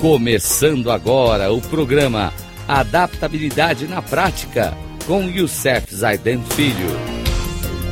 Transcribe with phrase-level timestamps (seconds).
[0.00, 2.32] Começando agora o programa
[2.66, 4.72] Adaptabilidade na Prática
[5.06, 6.88] com Youssef Zaiden Filho.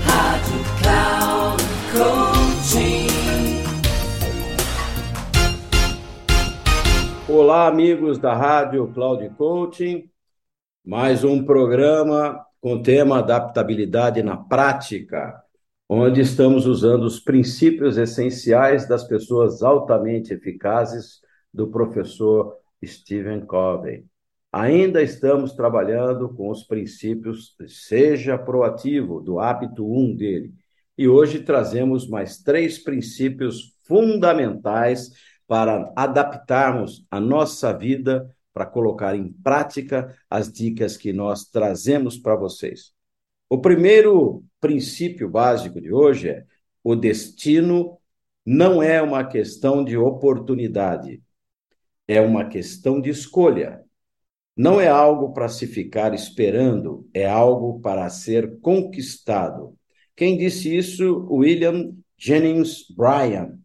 [0.06, 3.09] Rádio Cloud Coaching.
[7.29, 10.09] Olá, amigos da Rádio Cloud Coaching.
[10.82, 15.43] Mais um programa com o tema Adaptabilidade na Prática,
[15.87, 24.05] onde estamos usando os princípios essenciais das pessoas altamente eficazes do professor Stephen Covey.
[24.52, 30.55] Ainda estamos trabalhando com os princípios Seja Proativo, do hábito 1 dele.
[30.97, 35.12] E hoje trazemos mais três princípios fundamentais
[35.47, 42.35] para adaptarmos a nossa vida para colocar em prática as dicas que nós trazemos para
[42.35, 42.93] vocês.
[43.49, 46.45] O primeiro princípio básico de hoje é:
[46.83, 47.99] o destino
[48.45, 51.23] não é uma questão de oportunidade,
[52.09, 53.84] é uma questão de escolha.
[54.56, 59.76] Não é algo para se ficar esperando, é algo para ser conquistado.
[60.16, 61.28] Quem disse isso?
[61.30, 63.56] William Jennings Bryan.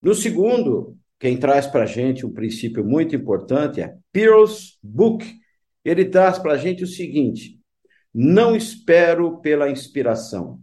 [0.00, 5.26] No segundo, quem traz para a gente um princípio muito importante é Pearl's Book.
[5.84, 7.58] Ele traz para a gente o seguinte:
[8.12, 10.60] não espero pela inspiração.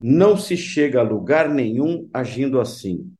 [0.00, 3.12] Não se chega a lugar nenhum agindo assim.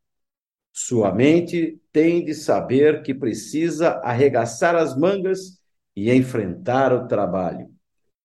[0.73, 5.61] Sua mente tem de saber que precisa arregaçar as mangas
[5.97, 7.69] e enfrentar o trabalho.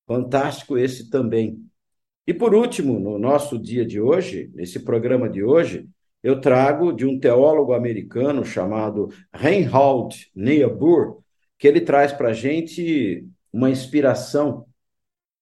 [0.07, 1.59] Fantástico esse também.
[2.27, 5.87] E por último, no nosso dia de hoje, nesse programa de hoje,
[6.23, 11.21] eu trago de um teólogo americano chamado Reinhold Niebuhr,
[11.57, 14.65] que ele traz para a gente uma inspiração.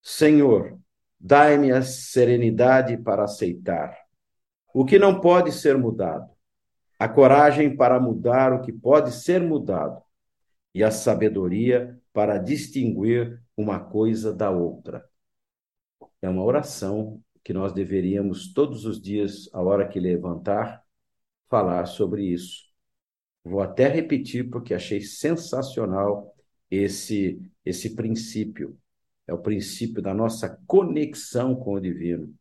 [0.02, 0.78] Senhor,
[1.20, 3.98] dai-me a serenidade para aceitar
[4.74, 6.33] o que não pode ser mudado
[7.04, 10.02] a coragem para mudar o que pode ser mudado
[10.74, 15.04] e a sabedoria para distinguir uma coisa da outra.
[16.22, 20.82] É uma oração que nós deveríamos todos os dias, a hora que levantar,
[21.50, 22.64] falar sobre isso.
[23.44, 26.34] Vou até repetir porque achei sensacional
[26.72, 28.78] esse esse princípio.
[29.28, 32.34] É o princípio da nossa conexão com o divino.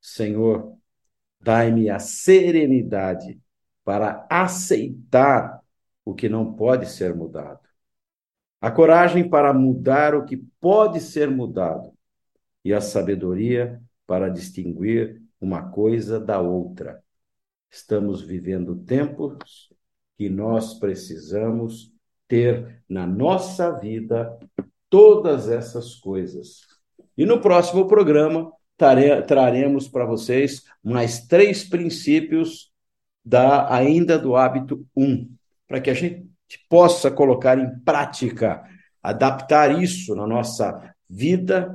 [0.00, 0.74] Senhor,
[1.38, 3.38] dai-me a serenidade
[3.84, 5.60] para aceitar
[6.04, 7.60] o que não pode ser mudado.
[8.60, 11.92] A coragem para mudar o que pode ser mudado.
[12.64, 17.02] E a sabedoria para distinguir uma coisa da outra.
[17.70, 19.72] Estamos vivendo tempos
[20.18, 21.92] que nós precisamos
[22.28, 24.38] ter na nossa vida
[24.90, 26.66] todas essas coisas.
[27.16, 28.52] E no próximo programa
[29.26, 32.69] traremos para vocês mais três princípios
[33.30, 35.30] da ainda do hábito 1,
[35.68, 36.26] para que a gente
[36.68, 38.64] possa colocar em prática,
[39.00, 41.72] adaptar isso na nossa vida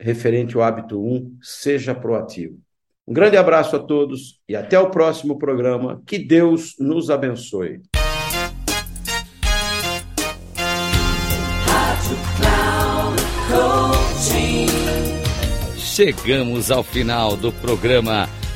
[0.00, 2.58] referente ao hábito 1, seja proativo.
[3.06, 6.00] Um grande abraço a todos e até o próximo programa.
[6.06, 7.82] Que Deus nos abençoe.
[15.76, 18.28] Chegamos ao final do programa